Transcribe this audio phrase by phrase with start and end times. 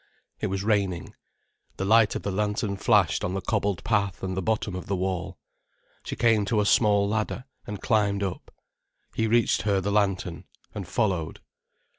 [0.39, 1.13] It was raining.
[1.77, 4.95] The light of the lantern flashed on the cobbled path and the bottom of the
[4.95, 5.37] wall.
[6.03, 8.51] She came to a small ladder, and climbed up.
[9.13, 11.39] He reached her the lantern, and followed.